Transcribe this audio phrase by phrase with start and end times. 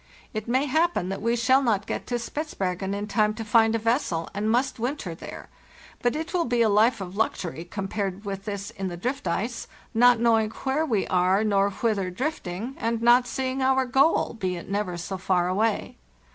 [0.33, 3.77] It may happen that we shall not get to Spitzbergen in time to find a
[3.77, 5.47] vessel, and must winter there,
[6.01, 9.67] but it will be a life of luxury compared with this in the drift ice,
[9.93, 14.67] not knowing where we are nor whither drifting, and not seeing our goal, be it
[14.67, 15.97] never so far away.